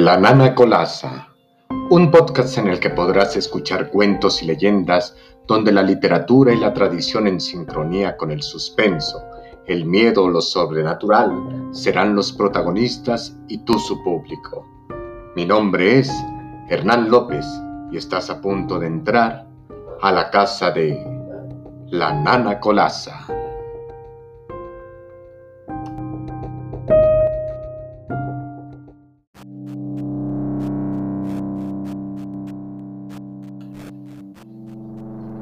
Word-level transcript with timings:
La 0.00 0.16
Nana 0.16 0.54
Colasa, 0.54 1.28
un 1.90 2.10
podcast 2.10 2.56
en 2.56 2.68
el 2.68 2.80
que 2.80 2.88
podrás 2.88 3.36
escuchar 3.36 3.90
cuentos 3.90 4.42
y 4.42 4.46
leyendas 4.46 5.14
donde 5.46 5.72
la 5.72 5.82
literatura 5.82 6.54
y 6.54 6.58
la 6.58 6.72
tradición 6.72 7.26
en 7.26 7.38
sincronía 7.38 8.16
con 8.16 8.30
el 8.30 8.42
suspenso, 8.42 9.22
el 9.66 9.84
miedo 9.84 10.24
o 10.24 10.30
lo 10.30 10.40
sobrenatural 10.40 11.68
serán 11.72 12.16
los 12.16 12.32
protagonistas 12.32 13.36
y 13.46 13.58
tú 13.58 13.78
su 13.78 14.02
público. 14.02 14.66
Mi 15.36 15.44
nombre 15.44 15.98
es 15.98 16.10
Hernán 16.70 17.10
López 17.10 17.44
y 17.92 17.98
estás 17.98 18.30
a 18.30 18.40
punto 18.40 18.78
de 18.78 18.86
entrar 18.86 19.46
a 20.00 20.12
la 20.12 20.30
casa 20.30 20.70
de 20.70 20.98
La 21.90 22.14
Nana 22.14 22.58
Colasa. 22.58 23.26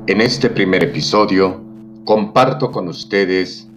En 0.08 0.22
este 0.22 0.48
primer 0.48 0.84
episodio 0.84 1.62
comparto 2.06 2.72
con 2.72 2.88
ustedes 2.88 3.68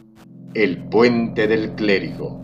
El 0.53 0.87
puente 0.87 1.45
del 1.45 1.75
clérigo, 1.75 2.39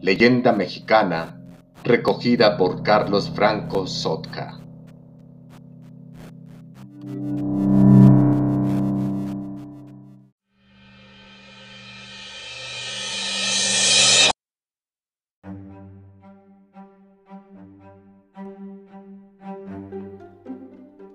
leyenda 0.00 0.52
mexicana 0.52 1.40
recogida 1.84 2.56
por 2.56 2.82
Carlos 2.82 3.30
Franco 3.32 3.86
Sotka. 3.86 4.58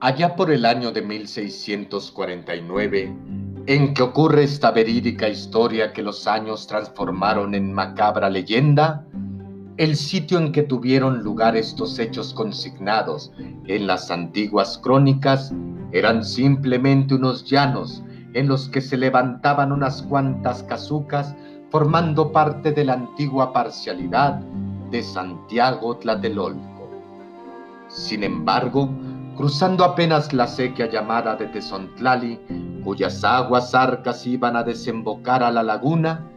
Allá 0.06 0.36
por 0.36 0.52
el 0.52 0.67
año 0.67 0.92
de 0.92 1.02
1649, 1.02 3.11
en 3.66 3.94
que 3.95 4.03
ocurre 4.03 4.44
esta 4.44 4.70
verídica 4.70 5.28
historia 5.28 5.94
que 5.94 6.03
los 6.03 6.28
años 6.28 6.67
transformaron 6.67 7.56
en 7.56 7.73
macabra 7.73 8.30
leyenda, 8.30 9.03
el 9.78 9.95
sitio 9.95 10.38
en 10.38 10.52
que 10.52 10.61
tuvieron 10.61 11.23
lugar 11.23 11.58
estos 11.58 11.98
hechos 11.98 12.36
consignados 12.36 13.31
en 13.66 13.88
las 13.88 14.11
antiguas 14.11 14.78
crónicas 14.78 15.52
eran 15.92 16.23
simplemente 16.23 17.16
unos 17.16 17.44
llanos 17.44 18.03
en 18.36 18.48
los 18.48 18.70
que 18.70 18.81
se 18.81 18.98
levantaban 18.98 19.72
unas 19.72 20.03
cuantas 20.03 20.61
casucas 20.61 21.36
formando 21.72 22.31
parte 22.31 22.73
de 22.73 22.86
la 22.86 22.94
antigua 22.94 23.52
parcialidad 23.52 24.36
de 24.92 25.02
Santiago 25.02 25.98
Tlatelolco. 25.98 26.92
Sin 27.88 28.23
embargo, 28.23 28.88
cruzando 29.36 29.83
apenas 29.83 30.31
la 30.33 30.47
sequía 30.47 30.89
llamada 30.89 31.36
de 31.36 31.47
Tezontlali, 31.47 32.39
cuyas 32.83 33.23
aguas 33.23 33.75
arcas 33.75 34.25
iban 34.25 34.55
a 34.55 34.64
desembocar 34.64 35.44
a 35.44 35.52
la 35.52 35.61
laguna, 35.61 36.31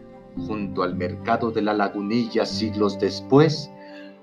junto 0.47 0.83
al 0.83 0.97
mercado 0.97 1.51
de 1.51 1.63
la 1.63 1.75
lagunilla 1.75 2.45
siglos 2.45 2.99
después, 2.99 3.71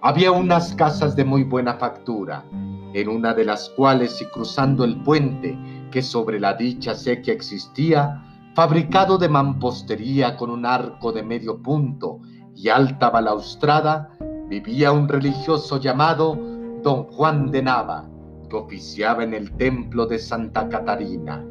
había 0.02 0.32
unas 0.32 0.76
casas 0.76 1.16
de 1.16 1.24
muy 1.24 1.44
buena 1.44 1.76
factura, 1.76 2.44
en 2.94 3.08
una 3.08 3.34
de 3.34 3.46
las 3.46 3.70
cuales 3.70 4.22
y 4.22 4.26
cruzando 4.26 4.84
el 4.84 5.02
puente 5.04 5.58
que 5.92 6.02
sobre 6.02 6.40
la 6.40 6.54
dicha 6.54 6.96
sequía 6.96 7.34
existía, 7.34 8.22
fabricado 8.56 9.18
de 9.18 9.30
mampostería 9.30 10.36
con 10.38 10.50
un 10.50 10.66
arco 10.66 11.12
de 11.12 11.24
medio 11.24 11.62
punto 11.62 12.20
y 12.56 12.70
alta 12.70 13.10
balaustrada, 13.10 14.10
vivía 14.50 14.92
un 14.92 15.08
religioso 15.08 15.80
llamado 15.80 16.38
Don 16.84 17.04
Juan 17.06 17.52
de 17.52 17.64
Nava, 17.64 18.06
que 18.48 18.56
oficiaba 18.56 19.24
en 19.24 19.34
el 19.34 19.52
templo 19.52 20.06
de 20.06 20.20
Santa 20.20 20.70
Catarina. 20.70 21.44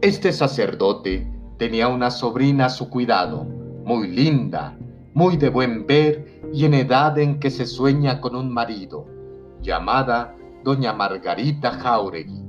Este 0.00 0.32
sacerdote 0.32 1.30
tenía 1.58 1.88
una 1.88 2.10
sobrina 2.10 2.66
a 2.66 2.70
su 2.70 2.88
cuidado, 2.88 3.44
muy 3.84 4.08
linda, 4.08 4.76
muy 5.14 5.36
de 5.36 5.48
buen 5.48 5.86
ver 5.86 6.40
y 6.52 6.64
en 6.64 6.74
edad 6.74 7.18
en 7.18 7.38
que 7.38 7.50
se 7.50 7.66
sueña 7.66 8.20
con 8.20 8.34
un 8.34 8.52
marido, 8.52 9.06
llamada 9.60 10.34
doña 10.64 10.92
Margarita 10.92 11.72
Jauregui. 11.72 12.42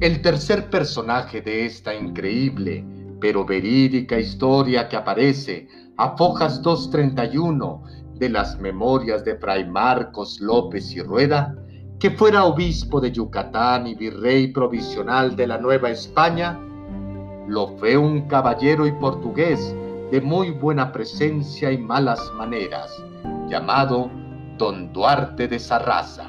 El 0.00 0.20
tercer 0.22 0.68
personaje 0.70 1.40
de 1.40 1.66
esta 1.66 1.94
increíble 1.94 2.84
pero 3.20 3.44
verídica 3.44 4.18
historia 4.18 4.86
que 4.88 4.96
aparece 4.96 5.66
a 5.96 6.14
fojas 6.16 6.60
231 6.60 7.82
de 8.16 8.28
las 8.28 8.60
memorias 8.60 9.24
de 9.24 9.36
Fray 9.36 9.66
Marcos 9.66 10.40
López 10.40 10.92
y 10.94 11.00
Rueda 11.00 11.56
que 12.04 12.10
fuera 12.10 12.44
obispo 12.44 13.00
de 13.00 13.10
Yucatán 13.10 13.86
y 13.86 13.94
virrey 13.94 14.48
provisional 14.48 15.34
de 15.34 15.46
la 15.46 15.56
Nueva 15.56 15.88
España, 15.88 16.60
lo 17.48 17.78
fue 17.78 17.96
un 17.96 18.28
caballero 18.28 18.86
y 18.86 18.92
portugués 18.92 19.74
de 20.10 20.20
muy 20.20 20.50
buena 20.50 20.92
presencia 20.92 21.72
y 21.72 21.78
malas 21.78 22.20
maneras, 22.36 22.94
llamado 23.48 24.10
Don 24.58 24.92
Duarte 24.92 25.48
de 25.48 25.58
Sarraza. 25.58 26.26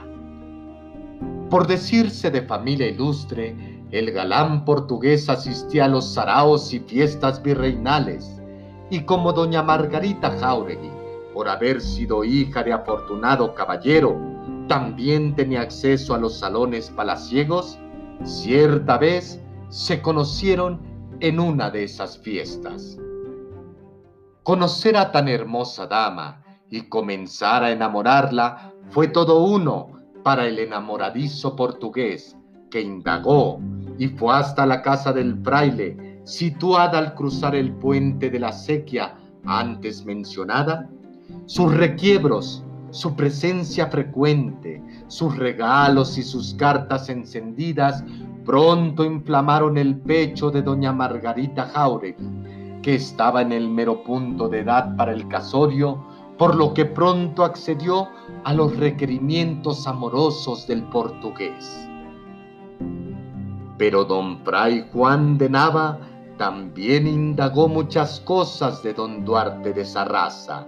Por 1.50 1.68
decirse 1.68 2.32
de 2.32 2.44
familia 2.44 2.88
ilustre, 2.88 3.84
el 3.92 4.14
galán 4.14 4.64
portugués 4.64 5.28
asistía 5.28 5.84
a 5.84 5.90
los 5.90 6.14
saraos 6.14 6.74
y 6.74 6.80
fiestas 6.80 7.44
virreinales, 7.44 8.42
y 8.90 9.02
como 9.02 9.34
doña 9.34 9.62
Margarita 9.62 10.38
Jauregui, 10.40 10.92
por 11.34 11.50
haber 11.50 11.82
sido 11.82 12.24
hija 12.24 12.64
de 12.64 12.72
afortunado 12.72 13.54
caballero, 13.54 14.35
también 14.68 15.36
tenía 15.36 15.62
acceso 15.62 16.14
a 16.14 16.18
los 16.18 16.40
salones 16.40 16.90
palaciegos, 16.90 17.78
cierta 18.24 18.98
vez 18.98 19.42
se 19.70 20.02
conocieron 20.02 20.82
en 21.20 21.40
una 21.40 21.70
de 21.70 21.84
esas 21.84 22.18
fiestas. 22.18 22.98
Conocer 24.44 24.98
a 24.98 25.12
tan 25.12 25.28
hermosa 25.28 25.88
dama 25.88 26.44
y 26.70 26.82
comenzar 26.90 27.64
a 27.64 27.72
enamorarla 27.72 28.74
fue 28.90 29.08
todo 29.08 29.44
uno 29.44 29.92
para 30.24 30.46
el 30.46 30.60
enamoradizo 30.60 31.56
portugués, 31.56 32.36
que 32.70 32.82
indagó 32.82 33.60
y 33.98 34.08
fue 34.08 34.36
hasta 34.36 34.66
la 34.66 34.82
casa 34.82 35.14
del 35.14 35.42
fraile, 35.44 36.20
situada 36.26 36.98
al 36.98 37.14
cruzar 37.14 37.56
el 37.56 37.72
puente 37.74 38.30
de 38.30 38.40
la 38.40 38.52
sequía 38.52 39.16
antes 39.46 40.06
mencionada. 40.06 40.90
Sus 41.46 41.74
requiebros 41.76 42.65
su 42.96 43.14
presencia 43.14 43.88
frecuente, 43.88 44.82
sus 45.08 45.36
regalos 45.36 46.18
y 46.18 46.24
sus 46.24 46.54
cartas 46.54 47.10
encendidas 47.10 48.06
pronto 48.46 49.04
inflamaron 49.04 49.78
el 49.78 49.98
pecho 49.98 50.50
de 50.50 50.62
doña 50.62 50.94
Margarita 50.94 51.66
Jauregui, 51.74 52.80
que 52.82 52.96
estaba 52.96 53.42
en 53.42 53.52
el 53.52 53.68
mero 53.70 54.02
punto 54.02 54.48
de 54.48 54.60
edad 54.60 54.96
para 54.96 55.12
el 55.12 55.28
casorio, 55.28 56.06
por 56.38 56.56
lo 56.56 56.74
que 56.74 56.86
pronto 56.86 57.44
accedió 57.44 58.08
a 58.46 58.54
los 58.54 58.78
requerimientos 58.78 59.86
amorosos 59.88 60.66
del 60.66 60.84
portugués. 60.84 61.90
Pero 63.78 64.06
don 64.06 64.40
Fray 64.46 64.88
Juan 64.94 65.38
de 65.38 65.50
Nava 65.50 66.00
también 66.38 67.08
indagó 67.08 67.68
muchas 67.68 68.22
cosas 68.22 68.82
de 68.84 68.94
don 68.94 69.26
Duarte 69.26 69.74
de 69.74 69.84
Sarraza 69.84 70.66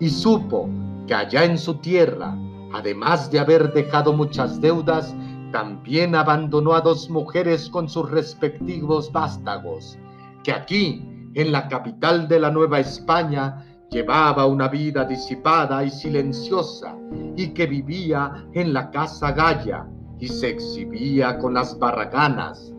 y 0.00 0.08
supo 0.08 0.70
que 1.06 1.14
allá 1.14 1.44
en 1.44 1.58
su 1.58 1.74
tierra, 1.74 2.36
además 2.72 3.30
de 3.30 3.38
haber 3.38 3.72
dejado 3.72 4.12
muchas 4.12 4.60
deudas, 4.60 5.14
también 5.52 6.14
abandonó 6.14 6.74
a 6.74 6.80
dos 6.80 7.08
mujeres 7.08 7.70
con 7.70 7.88
sus 7.88 8.10
respectivos 8.10 9.10
vástagos, 9.12 9.98
que 10.42 10.52
aquí, 10.52 11.02
en 11.34 11.52
la 11.52 11.68
capital 11.68 12.28
de 12.28 12.40
la 12.40 12.50
Nueva 12.50 12.80
España, 12.80 13.64
llevaba 13.90 14.46
una 14.46 14.68
vida 14.68 15.04
disipada 15.04 15.84
y 15.84 15.90
silenciosa, 15.90 16.96
y 17.36 17.48
que 17.48 17.66
vivía 17.66 18.46
en 18.52 18.72
la 18.72 18.90
casa 18.90 19.32
Gaya 19.32 19.86
y 20.18 20.28
se 20.28 20.50
exhibía 20.50 21.38
con 21.38 21.54
las 21.54 21.78
barraganas. 21.78 22.72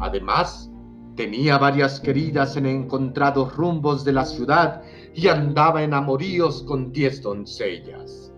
Además, 0.00 0.70
tenía 1.16 1.58
varias 1.58 1.98
queridas 1.98 2.56
en 2.56 2.66
encontrados 2.66 3.56
rumbos 3.56 4.04
de 4.04 4.12
la 4.12 4.24
ciudad 4.24 4.82
y 5.18 5.26
andaba 5.26 5.82
en 5.82 5.94
amoríos 5.94 6.62
con 6.62 6.92
diez 6.92 7.20
doncellas. 7.22 8.32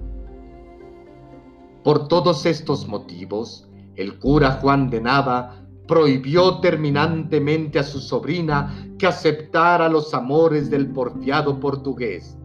Por 1.85 2.09
todos 2.09 2.47
estos 2.47 2.89
motivos, 2.89 3.69
el 3.97 4.19
cura 4.19 4.53
Juan 4.63 4.89
de 4.89 5.03
Nava 5.03 5.63
prohibió 5.87 6.61
terminantemente 6.61 7.79
a 7.79 7.83
su 7.83 8.01
sobrina 8.01 8.89
que 8.99 9.07
aceptara 9.07 9.91
los 9.91 10.15
amores 10.15 10.71
del 10.71 10.91
porfiado 10.91 11.61
portugués, 11.61 12.39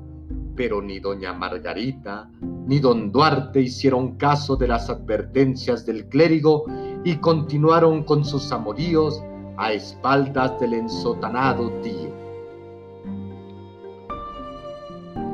pero 0.53 0.81
ni 0.81 0.99
doña 0.99 1.31
Margarita 1.31 2.29
ni 2.67 2.79
don 2.79 3.13
Duarte 3.13 3.61
hicieron 3.61 4.17
caso 4.17 4.57
de 4.57 4.67
las 4.67 4.89
advertencias 4.89 5.85
del 5.85 6.09
clérigo 6.09 6.65
y 7.05 7.15
continuaron 7.17 8.03
con 8.03 8.25
sus 8.25 8.51
amoríos 8.51 9.23
a 9.55 9.71
espaldas 9.71 10.59
del 10.59 10.73
ensotanado 10.73 11.71
tío. 11.81 12.24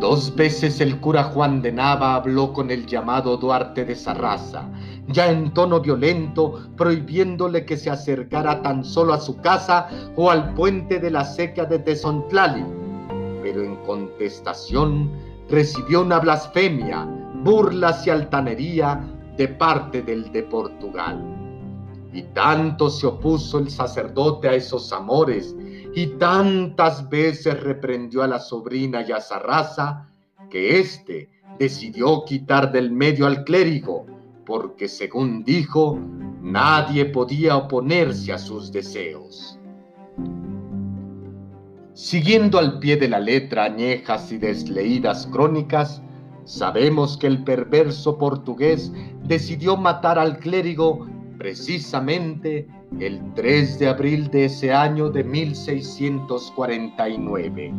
Dos 0.02 0.36
veces 0.36 0.82
el 0.82 1.00
cura 1.00 1.26
Juan 1.26 1.62
de 1.62 1.72
Nava 1.72 2.16
habló 2.16 2.52
con 2.54 2.72
el 2.72 2.88
llamado 2.88 3.38
Duarte 3.38 3.86
de 3.86 3.96
Sarraza, 3.96 4.68
ya 5.10 5.30
en 5.30 5.54
tono 5.54 5.80
violento, 5.80 6.60
prohibiéndole 6.76 7.66
que 7.66 7.78
se 7.78 7.92
acercara 7.92 8.64
tan 8.64 8.84
solo 8.84 9.14
a 9.14 9.20
su 9.20 9.40
casa 9.42 9.88
o 10.16 10.32
al 10.32 10.56
puente 10.56 10.98
de 10.98 11.12
la 11.12 11.24
sequía 11.24 11.66
de 11.66 11.78
Tezontlali. 11.78 12.66
Pero 13.44 13.62
en 13.62 13.76
contestación 13.86 15.12
recibió 15.48 16.02
una 16.02 16.18
blasfemia, 16.18 17.08
burlas 17.44 18.08
y 18.08 18.10
altanería 18.10 19.08
de 19.38 19.50
parte 19.50 20.02
del 20.02 20.32
de 20.32 20.42
Portugal. 20.42 21.24
Y 22.12 22.24
tanto 22.34 22.90
se 22.90 23.06
opuso 23.06 23.60
el 23.60 23.70
sacerdote 23.70 24.50
a 24.50 24.56
esos 24.56 24.92
amores 24.92 25.56
y 25.94 26.08
tantas 26.18 27.10
veces 27.10 27.60
reprendió 27.62 28.24
a 28.24 28.28
la 28.28 28.40
sobrina 28.40 29.06
y 29.08 29.12
a 29.12 29.20
Sarraza 29.20 30.08
que 30.50 30.80
éste 30.80 31.30
decidió 31.60 32.24
quitar 32.26 32.72
del 32.72 32.92
medio 32.92 33.26
al 33.26 33.44
clérigo, 33.44 34.06
porque 34.46 34.88
según 34.88 35.44
dijo, 35.44 36.00
nadie 36.42 37.06
podía 37.06 37.58
oponerse 37.58 38.34
a 38.34 38.38
sus 38.38 38.72
deseos. 38.72 39.58
Siguiendo 41.94 42.58
al 42.58 42.80
pie 42.80 42.98
de 42.98 43.10
la 43.10 43.20
letra 43.20 43.66
añejas 43.66 44.32
y 44.32 44.38
desleídas 44.38 45.28
crónicas, 45.28 46.02
sabemos 46.46 47.18
que 47.18 47.28
el 47.28 47.44
perverso 47.44 48.18
portugués 48.18 48.92
decidió 49.24 49.78
matar 49.78 50.18
al 50.18 50.40
clérigo 50.40 51.08
precisamente 51.38 52.68
el 53.00 53.22
3 53.36 53.80
de 53.80 53.88
abril 53.88 54.30
de 54.30 54.44
ese 54.46 54.74
año 54.74 55.10
de 55.10 55.24
1649. 55.24 57.74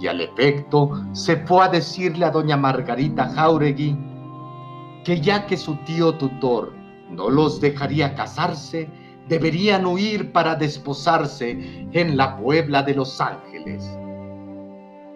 Y 0.00 0.06
al 0.06 0.20
efecto 0.20 0.90
se 1.12 1.38
fue 1.38 1.64
a 1.64 1.68
decirle 1.68 2.26
a 2.26 2.30
doña 2.30 2.56
Margarita 2.56 3.28
Jauregui 3.30 3.96
que 5.04 5.20
ya 5.20 5.46
que 5.46 5.56
su 5.56 5.74
tío 5.84 6.14
tutor 6.14 6.72
no 7.10 7.28
los 7.28 7.60
dejaría 7.60 8.14
casarse, 8.14 8.88
deberían 9.28 9.84
huir 9.86 10.30
para 10.32 10.54
desposarse 10.54 11.86
en 11.92 12.16
la 12.16 12.36
Puebla 12.36 12.82
de 12.82 12.94
los 12.94 13.20
Ángeles. 13.20 13.84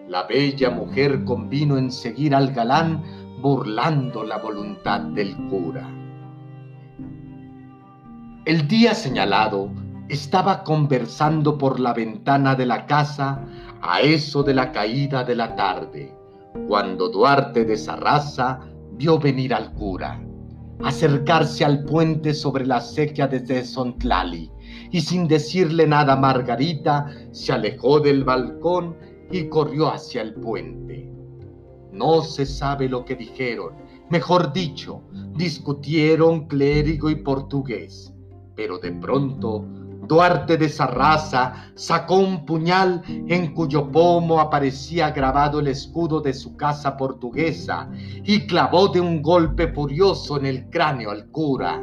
La 0.09 0.25
bella 0.25 0.71
mujer 0.71 1.25
convino 1.25 1.79
en 1.79 1.91
seguir 1.91 2.35
al 2.35 2.53
galán 2.53 3.03
burlando 3.41 4.25
la 4.25 4.39
voluntad 4.39 5.01
del 5.01 5.37
cura. 5.49 5.89
El 8.47 8.69
día 8.69 8.95
señalado 8.95 9.73
estaba 10.09 10.63
conversando 10.63 11.59
por 11.59 11.81
la 11.81 11.93
ventana 11.93 12.55
de 12.55 12.65
la 12.65 12.87
casa 12.87 13.45
a 13.83 14.03
eso 14.03 14.45
de 14.45 14.55
la 14.55 14.71
caída 14.71 15.25
de 15.25 15.35
la 15.35 15.57
tarde, 15.57 16.15
cuando 16.69 17.09
Duarte 17.09 17.65
de 17.65 17.77
Sarraza 17.77 18.61
vio 18.93 19.19
venir 19.19 19.53
al 19.53 19.73
cura, 19.73 20.25
acercarse 20.85 21.65
al 21.65 21.83
puente 21.87 22.33
sobre 22.35 22.65
la 22.65 22.81
sequía 22.81 23.27
de 23.27 23.65
Sontlali, 23.65 24.49
y 24.93 25.01
sin 25.01 25.27
decirle 25.27 25.85
nada 25.85 26.13
a 26.13 26.21
Margarita, 26.21 27.07
se 27.33 27.53
alejó 27.53 27.99
del 27.99 28.23
balcón 28.23 28.97
y 29.33 29.49
corrió 29.49 29.93
hacia 29.93 30.23
el 30.23 30.35
puente. 30.35 31.11
No 31.91 32.23
se 32.23 32.47
sabe 32.47 32.89
lo 32.89 33.05
que 33.05 33.17
dijeron, 33.17 33.75
mejor 34.09 34.53
dicho, 34.53 35.03
discutieron 35.35 36.47
clérigo 36.47 37.11
y 37.11 37.17
portugués 37.17 38.13
pero 38.57 38.79
de 38.79 38.93
pronto 38.93 39.65
Duarte 40.07 40.57
de 40.57 40.69
Sarraza 40.69 41.73
sacó 41.75 42.17
un 42.17 42.47
puñal 42.47 43.03
en 43.09 43.53
cuyo 43.55 43.91
pomo 43.91 44.41
aparecía 44.41 45.11
grabado 45.11 45.59
el 45.59 45.69
escudo 45.69 46.21
de 46.21 46.33
su 46.33 46.57
casa 46.57 46.97
portuguesa 46.97 47.89
y 48.25 48.47
clavó 48.47 48.89
de 48.89 49.01
un 49.01 49.21
golpe 49.21 49.73
furioso 49.73 50.39
en 50.39 50.47
el 50.47 50.71
cráneo 50.71 51.11
al 51.11 51.27
cura. 51.31 51.83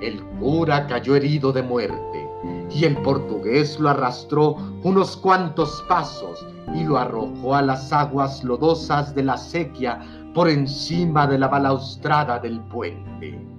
El 0.00 0.22
cura 0.40 0.86
cayó 0.88 1.14
herido 1.14 1.52
de 1.52 1.62
muerte 1.62 2.28
y 2.70 2.84
el 2.84 2.96
portugués 2.98 3.78
lo 3.78 3.90
arrastró 3.90 4.56
unos 4.82 5.16
cuantos 5.16 5.84
pasos 5.88 6.44
y 6.74 6.82
lo 6.82 6.98
arrojó 6.98 7.54
a 7.54 7.62
las 7.62 7.92
aguas 7.92 8.42
lodosas 8.42 9.14
de 9.14 9.22
la 9.22 9.36
sequía 9.36 10.00
por 10.34 10.48
encima 10.48 11.28
de 11.28 11.38
la 11.38 11.48
balaustrada 11.48 12.40
del 12.40 12.60
puente. 12.62 13.55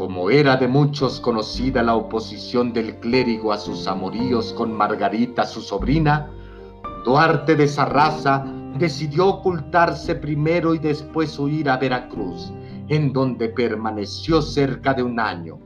Como 0.00 0.30
era 0.30 0.56
de 0.56 0.66
muchos 0.66 1.20
conocida 1.20 1.82
la 1.82 1.94
oposición 1.94 2.72
del 2.72 2.96
clérigo 3.00 3.52
a 3.52 3.58
sus 3.58 3.86
amoríos 3.86 4.54
con 4.54 4.72
Margarita, 4.72 5.44
su 5.44 5.60
sobrina, 5.60 6.30
Duarte 7.04 7.54
de 7.54 7.68
Sarraza 7.68 8.46
decidió 8.78 9.26
ocultarse 9.26 10.14
primero 10.14 10.74
y 10.74 10.78
después 10.78 11.38
huir 11.38 11.68
a 11.68 11.76
Veracruz, 11.76 12.50
en 12.88 13.12
donde 13.12 13.50
permaneció 13.50 14.40
cerca 14.40 14.94
de 14.94 15.02
un 15.02 15.20
año. 15.20 15.58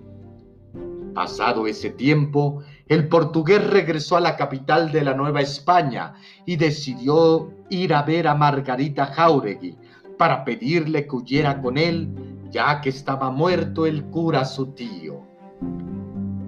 Pasado 1.15 1.69
ese 1.69 1.91
tiempo, 1.91 2.61
el 2.89 3.07
portugués 3.07 3.65
regresó 3.65 4.17
a 4.17 4.21
la 4.21 4.35
capital 4.35 4.91
de 4.91 5.05
la 5.05 5.15
Nueva 5.15 5.43
España 5.43 6.15
y 6.45 6.57
decidió 6.57 7.53
ir 7.71 7.95
a 7.95 8.03
ver 8.03 8.27
a 8.27 8.35
Margarita 8.35 9.07
Jauregui 9.07 9.79
para 10.19 10.45
pedirle 10.45 11.07
que 11.07 11.15
huyera 11.15 11.63
con 11.63 11.79
él 11.79 12.34
ya 12.55 12.81
que 12.81 12.91
estaba 12.91 13.33
muerto 13.33 13.85
el 13.85 14.05
cura 14.05 14.45
su 14.45 14.67
tío. 14.75 15.23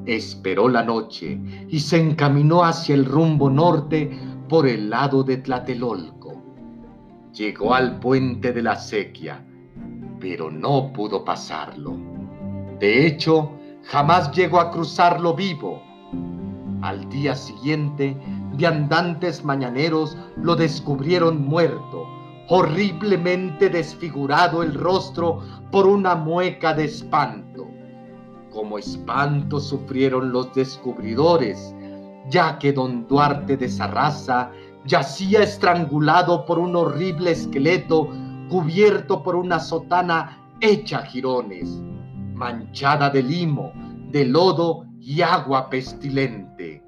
Esperó 0.07 0.69
la 0.69 0.85
noche 0.85 1.37
y 1.69 1.81
se 1.81 2.01
encaminó 2.01 2.63
hacia 2.63 2.95
el 2.95 3.05
rumbo 3.05 3.51
norte 3.51 4.17
por 4.49 4.69
el 4.69 4.89
lado 4.89 5.25
de 5.25 5.39
Tlatelolco. 5.39 6.41
Llegó 7.33 7.75
al 7.75 7.99
puente 7.99 8.53
de 8.53 8.63
la 8.63 8.77
sequía, 8.77 9.45
pero 10.21 10.49
no 10.49 10.93
pudo 10.93 11.25
pasarlo. 11.25 11.97
De 12.79 13.05
hecho, 13.05 13.51
jamás 13.83 14.31
llegó 14.31 14.61
a 14.61 14.71
cruzarlo 14.71 15.35
vivo. 15.35 15.83
Al 16.83 17.09
día 17.09 17.35
siguiente, 17.35 18.17
viandantes 18.55 19.45
mañaneros 19.45 20.17
lo 20.37 20.55
descubrieron 20.55 21.45
muerto 21.45 22.07
horriblemente 22.49 23.69
desfigurado 23.69 24.63
el 24.63 24.75
rostro 24.75 25.43
por 25.71 25.87
una 25.87 26.15
mueca 26.15 26.75
de 26.75 26.85
espanto. 26.85 27.67
Como 28.51 28.79
espanto 28.79 29.61
sufrieron 29.61 30.33
los 30.33 30.55
descubridores, 30.55 31.75
ya 32.31 32.59
que 32.59 32.73
don 32.73 33.07
Duarte 33.07 33.57
de 33.57 33.69
Sarraza 33.69 34.51
yacía 34.85 35.43
estrangulado 35.43 36.47
por 36.47 36.59
un 36.59 36.77
horrible 36.77 37.33
esqueleto 37.33 38.09
cubierto 38.49 39.23
por 39.23 39.35
una 39.35 39.59
sotana 39.59 40.39
hecha 40.61 41.03
jirones, 41.03 41.83
manchada 42.35 43.11
de 43.11 43.23
limo, 43.23 43.73
de 44.11 44.25
lodo 44.25 44.87
y 45.01 45.21
agua 45.21 45.69
pestilente. 45.69 46.86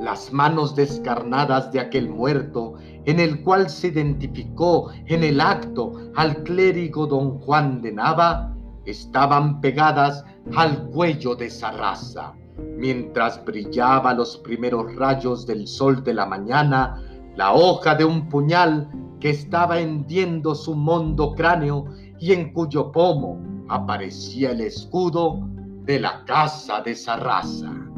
Las 0.00 0.32
manos 0.32 0.74
descarnadas 0.74 1.70
de 1.72 1.80
aquel 1.80 2.08
muerto 2.08 2.74
en 3.04 3.20
el 3.20 3.42
cual 3.42 3.68
se 3.68 3.88
identificó 3.88 4.90
en 5.06 5.22
el 5.22 5.40
acto 5.40 5.92
al 6.16 6.42
clérigo 6.42 7.06
don 7.06 7.38
Juan 7.40 7.82
de 7.82 7.92
Nava, 7.92 8.56
estaban 8.86 9.60
pegadas 9.60 10.24
al 10.56 10.86
cuello 10.88 11.34
de 11.34 11.46
esa 11.46 11.70
raza. 11.72 12.32
Mientras 12.76 13.44
brillaba 13.44 14.14
los 14.14 14.38
primeros 14.38 14.94
rayos 14.96 15.46
del 15.46 15.66
sol 15.66 16.02
de 16.02 16.14
la 16.14 16.24
mañana, 16.24 17.02
la 17.36 17.52
hoja 17.52 17.94
de 17.94 18.04
un 18.04 18.28
puñal 18.28 18.90
que 19.20 19.30
estaba 19.30 19.80
hendiendo 19.80 20.54
su 20.54 20.74
mondo 20.74 21.34
cráneo 21.34 21.84
y 22.18 22.32
en 22.32 22.52
cuyo 22.52 22.90
pomo 22.90 23.38
aparecía 23.68 24.52
el 24.52 24.62
escudo 24.62 25.46
de 25.84 26.00
la 26.00 26.24
casa 26.24 26.80
de 26.80 26.94
Sarraza. 26.94 27.89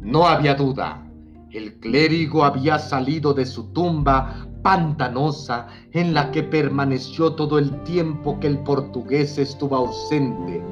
No 0.00 0.26
había 0.26 0.54
duda, 0.54 1.06
el 1.50 1.74
clérigo 1.74 2.44
había 2.44 2.78
salido 2.78 3.34
de 3.34 3.44
su 3.44 3.72
tumba 3.72 4.46
pantanosa 4.62 5.66
en 5.92 6.14
la 6.14 6.30
que 6.30 6.42
permaneció 6.42 7.34
todo 7.34 7.58
el 7.58 7.82
tiempo 7.82 8.38
que 8.40 8.46
el 8.46 8.60
portugués 8.60 9.36
estuvo 9.36 9.76
ausente 9.76 10.62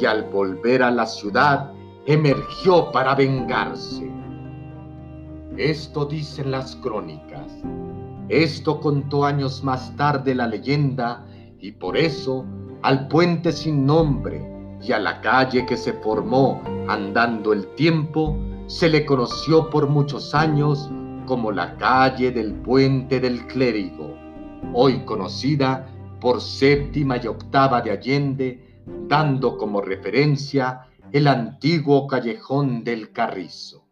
y 0.00 0.04
al 0.04 0.24
volver 0.24 0.82
a 0.82 0.90
la 0.90 1.06
ciudad 1.06 1.72
emergió 2.06 2.90
para 2.92 3.14
vengarse. 3.14 4.10
Esto 5.56 6.04
dicen 6.04 6.50
las 6.50 6.76
crónicas. 6.76 7.50
Esto 8.28 8.80
contó 8.80 9.24
años 9.24 9.64
más 9.64 9.94
tarde 9.96 10.34
la 10.34 10.46
leyenda 10.46 11.24
y 11.58 11.72
por 11.72 11.96
eso 11.96 12.44
al 12.82 13.08
puente 13.08 13.52
sin 13.52 13.86
nombre 13.86 14.44
y 14.82 14.92
a 14.92 14.98
la 14.98 15.20
calle 15.22 15.64
que 15.64 15.76
se 15.76 15.94
formó 15.94 16.60
andando 16.88 17.52
el 17.52 17.66
tiempo 17.74 18.36
se 18.66 18.88
le 18.88 19.06
conoció 19.06 19.70
por 19.70 19.88
muchos 19.88 20.34
años 20.34 20.90
como 21.24 21.52
la 21.52 21.76
calle 21.76 22.32
del 22.32 22.52
Puente 22.52 23.20
del 23.20 23.46
Clérigo, 23.46 24.16
hoy 24.72 25.04
conocida 25.04 25.86
por 26.20 26.40
séptima 26.40 27.16
y 27.18 27.26
octava 27.26 27.80
de 27.80 27.92
Allende, 27.92 28.82
dando 29.08 29.56
como 29.56 29.80
referencia 29.80 30.88
el 31.12 31.28
antiguo 31.28 32.06
callejón 32.06 32.82
del 32.82 33.12
Carrizo. 33.12 33.85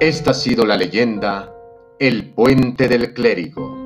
Esta 0.00 0.30
ha 0.30 0.34
sido 0.34 0.64
la 0.64 0.78
leyenda 0.78 1.52
El 1.98 2.30
puente 2.30 2.88
del 2.88 3.12
clérigo. 3.12 3.76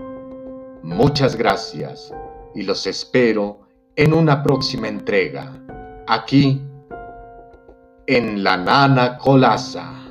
Muchas 0.84 1.34
gracias 1.34 2.14
y 2.54 2.62
los 2.62 2.86
espero 2.86 3.62
en 3.96 4.14
una 4.14 4.40
próxima 4.44 4.86
entrega, 4.86 5.52
aquí 6.06 6.62
en 8.06 8.44
La 8.44 8.56
Nana 8.56 9.18
Colasa. 9.18 10.03